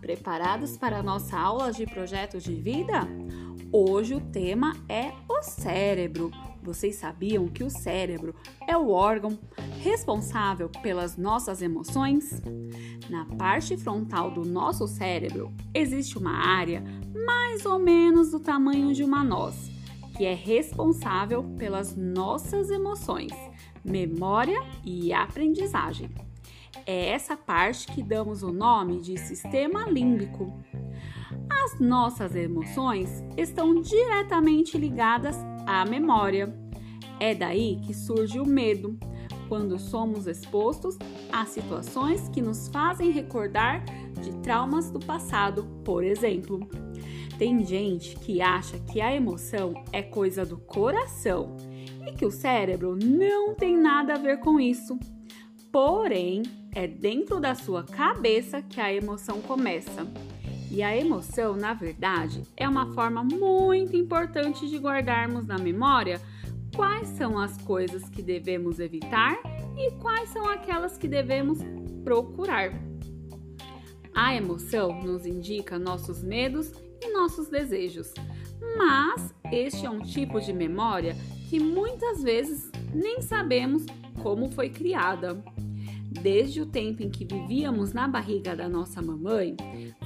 preparados 0.00 0.76
para 0.76 0.98
a 0.98 1.02
nossa 1.04 1.38
aula 1.38 1.70
de 1.70 1.86
projetos 1.86 2.42
de 2.42 2.52
vida? 2.52 3.06
Hoje 3.72 4.12
o 4.12 4.20
tema 4.20 4.74
é 4.88 5.12
o 5.28 5.40
cérebro. 5.40 6.32
Vocês 6.60 6.96
sabiam 6.96 7.46
que 7.46 7.62
o 7.62 7.70
cérebro 7.70 8.34
é 8.66 8.76
o 8.76 8.90
órgão 8.90 9.38
responsável 9.80 10.68
pelas 10.82 11.16
nossas 11.16 11.62
emoções? 11.62 12.42
Na 13.08 13.24
parte 13.24 13.76
frontal 13.76 14.32
do 14.32 14.44
nosso 14.44 14.88
cérebro 14.88 15.52
existe 15.72 16.18
uma 16.18 16.32
área 16.32 16.82
mais 17.24 17.64
ou 17.64 17.78
menos 17.78 18.32
do 18.32 18.40
tamanho 18.40 18.92
de 18.92 19.04
uma 19.04 19.22
noz, 19.22 19.70
que 20.16 20.24
é 20.24 20.34
responsável 20.34 21.44
pelas 21.56 21.94
nossas 21.94 22.68
emoções, 22.68 23.32
memória 23.84 24.60
e 24.84 25.12
aprendizagem. 25.12 26.10
É 26.86 27.10
essa 27.10 27.36
parte 27.36 27.86
que 27.86 28.02
damos 28.02 28.42
o 28.42 28.52
nome 28.52 29.00
de 29.00 29.18
sistema 29.18 29.88
límbico. 29.88 30.52
As 31.64 31.78
nossas 31.80 32.34
emoções 32.34 33.22
estão 33.36 33.80
diretamente 33.80 34.78
ligadas 34.78 35.36
à 35.66 35.84
memória. 35.84 36.54
É 37.20 37.34
daí 37.34 37.80
que 37.84 37.92
surge 37.92 38.38
o 38.38 38.46
medo, 38.46 38.98
quando 39.48 39.78
somos 39.78 40.26
expostos 40.26 40.96
a 41.32 41.44
situações 41.46 42.28
que 42.28 42.40
nos 42.40 42.68
fazem 42.68 43.10
recordar 43.10 43.84
de 44.20 44.32
traumas 44.42 44.90
do 44.90 45.00
passado, 45.00 45.64
por 45.84 46.04
exemplo. 46.04 46.68
Tem 47.38 47.64
gente 47.64 48.16
que 48.16 48.40
acha 48.42 48.78
que 48.80 49.00
a 49.00 49.14
emoção 49.14 49.72
é 49.92 50.02
coisa 50.02 50.44
do 50.44 50.58
coração 50.58 51.56
e 52.06 52.12
que 52.12 52.26
o 52.26 52.30
cérebro 52.30 52.96
não 52.96 53.54
tem 53.54 53.76
nada 53.76 54.14
a 54.14 54.18
ver 54.18 54.40
com 54.40 54.60
isso. 54.60 54.98
Porém, 55.70 56.42
é 56.74 56.86
dentro 56.86 57.40
da 57.40 57.54
sua 57.54 57.84
cabeça 57.84 58.62
que 58.62 58.80
a 58.80 58.92
emoção 58.92 59.40
começa. 59.40 60.06
E 60.70 60.82
a 60.82 60.96
emoção, 60.96 61.56
na 61.56 61.72
verdade, 61.72 62.42
é 62.56 62.68
uma 62.68 62.92
forma 62.92 63.24
muito 63.24 63.96
importante 63.96 64.68
de 64.68 64.76
guardarmos 64.78 65.46
na 65.46 65.58
memória 65.58 66.20
quais 66.74 67.08
são 67.08 67.38
as 67.38 67.56
coisas 67.62 68.08
que 68.08 68.22
devemos 68.22 68.78
evitar 68.78 69.38
e 69.76 69.90
quais 69.92 70.28
são 70.30 70.48
aquelas 70.48 70.96
que 70.98 71.08
devemos 71.08 71.58
procurar. 72.04 72.72
A 74.14 74.34
emoção 74.34 75.02
nos 75.02 75.24
indica 75.24 75.78
nossos 75.78 76.22
medos 76.22 76.72
e 77.00 77.12
nossos 77.12 77.48
desejos, 77.48 78.12
mas 78.76 79.34
este 79.50 79.86
é 79.86 79.90
um 79.90 80.00
tipo 80.00 80.40
de 80.40 80.52
memória 80.52 81.16
que 81.48 81.58
muitas 81.60 82.22
vezes 82.22 82.70
nem 82.92 83.22
sabemos 83.22 83.86
como 84.22 84.50
foi 84.50 84.68
criada. 84.68 85.42
Desde 86.10 86.62
o 86.62 86.66
tempo 86.66 87.02
em 87.02 87.10
que 87.10 87.24
vivíamos 87.24 87.92
na 87.92 88.08
barriga 88.08 88.56
da 88.56 88.68
nossa 88.68 89.02
mamãe, 89.02 89.54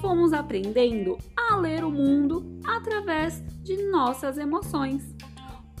fomos 0.00 0.32
aprendendo 0.32 1.18
a 1.36 1.56
ler 1.56 1.84
o 1.84 1.90
mundo 1.90 2.60
através 2.64 3.42
de 3.62 3.82
nossas 3.90 4.38
emoções. 4.38 5.02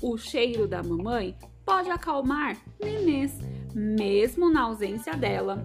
O 0.02 0.18
cheiro 0.18 0.66
da 0.66 0.82
mamãe 0.82 1.36
pode 1.64 1.88
acalmar 1.88 2.56
nenês, 2.82 3.38
mesmo 3.74 4.50
na 4.50 4.62
ausência 4.62 5.14
dela. 5.14 5.64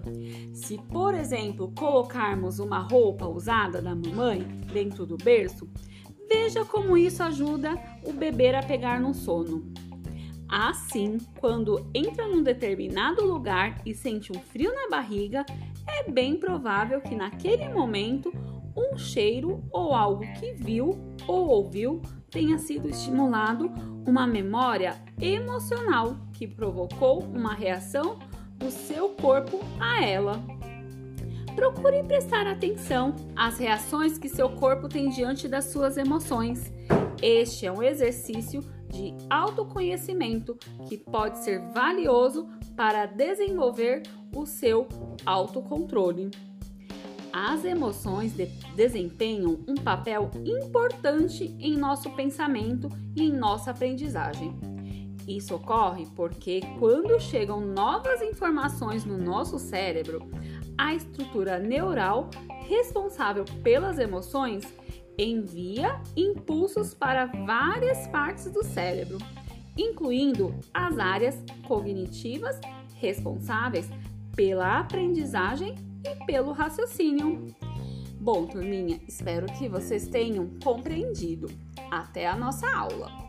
Se, 0.52 0.78
por 0.92 1.14
exemplo, 1.14 1.72
colocarmos 1.76 2.60
uma 2.60 2.78
roupa 2.78 3.26
usada 3.26 3.82
da 3.82 3.94
mamãe 3.94 4.40
dentro 4.72 5.04
do 5.04 5.16
berço, 5.16 5.68
veja 6.28 6.64
como 6.64 6.96
isso 6.96 7.22
ajuda 7.22 7.74
o 8.04 8.12
bebê 8.12 8.54
a 8.54 8.62
pegar 8.62 9.00
no 9.00 9.14
sono. 9.14 9.72
Assim, 10.56 11.18
quando 11.40 11.84
entra 11.92 12.28
num 12.28 12.40
determinado 12.40 13.26
lugar 13.26 13.82
e 13.84 13.92
sente 13.92 14.30
um 14.30 14.40
frio 14.40 14.72
na 14.72 14.88
barriga, 14.88 15.44
é 15.84 16.08
bem 16.08 16.36
provável 16.36 17.00
que 17.00 17.16
naquele 17.16 17.68
momento 17.68 18.32
um 18.76 18.96
cheiro 18.96 19.64
ou 19.72 19.92
algo 19.92 20.22
que 20.38 20.52
viu 20.52 20.96
ou 21.26 21.48
ouviu 21.48 22.00
tenha 22.30 22.56
sido 22.56 22.88
estimulado 22.88 23.68
uma 24.06 24.28
memória 24.28 24.94
emocional 25.20 26.16
que 26.32 26.46
provocou 26.46 27.24
uma 27.24 27.52
reação 27.52 28.20
do 28.56 28.70
seu 28.70 29.08
corpo 29.08 29.58
a 29.80 30.04
ela. 30.04 30.40
Procure 31.56 32.04
prestar 32.04 32.46
atenção 32.46 33.16
às 33.34 33.58
reações 33.58 34.18
que 34.18 34.28
seu 34.28 34.50
corpo 34.50 34.88
tem 34.88 35.08
diante 35.08 35.48
das 35.48 35.64
suas 35.64 35.96
emoções. 35.96 36.72
Este 37.22 37.66
é 37.66 37.72
um 37.72 37.82
exercício 37.82 38.60
de 38.90 39.14
autoconhecimento 39.28 40.56
que 40.88 40.96
pode 40.96 41.38
ser 41.38 41.60
valioso 41.72 42.48
para 42.76 43.06
desenvolver 43.06 44.02
o 44.34 44.46
seu 44.46 44.86
autocontrole. 45.24 46.30
As 47.32 47.64
emoções 47.64 48.32
de 48.34 48.46
desempenham 48.76 49.58
um 49.66 49.74
papel 49.74 50.30
importante 50.44 51.56
em 51.58 51.76
nosso 51.76 52.10
pensamento 52.10 52.88
e 53.16 53.24
em 53.24 53.32
nossa 53.32 53.72
aprendizagem. 53.72 54.56
Isso 55.26 55.54
ocorre 55.54 56.06
porque, 56.14 56.60
quando 56.78 57.18
chegam 57.18 57.60
novas 57.60 58.22
informações 58.22 59.04
no 59.04 59.16
nosso 59.16 59.58
cérebro, 59.58 60.28
a 60.76 60.94
estrutura 60.94 61.58
neural 61.58 62.28
responsável 62.68 63.44
pelas 63.62 63.98
emoções 63.98 64.64
envia 65.18 66.00
impulsos 66.16 66.94
para 66.94 67.26
várias 67.26 68.06
partes 68.08 68.50
do 68.50 68.64
cérebro, 68.64 69.18
incluindo 69.76 70.54
as 70.72 70.98
áreas 70.98 71.42
cognitivas 71.66 72.60
responsáveis 72.96 73.88
pela 74.34 74.80
aprendizagem 74.80 75.74
e 76.04 76.24
pelo 76.26 76.52
raciocínio. 76.52 77.54
Bom, 78.20 78.46
turminha, 78.46 79.00
espero 79.06 79.46
que 79.46 79.68
vocês 79.68 80.08
tenham 80.08 80.48
compreendido. 80.62 81.48
Até 81.90 82.26
a 82.26 82.36
nossa 82.36 82.66
aula! 82.74 83.24